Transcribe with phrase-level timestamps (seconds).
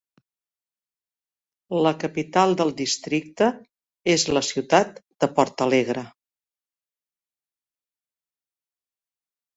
[1.87, 3.49] La capital del districte
[4.15, 6.07] és la ciutat de Portalegre.